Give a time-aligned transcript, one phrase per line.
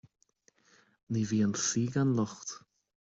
[1.11, 2.49] Ní bhíonn saoi gan locht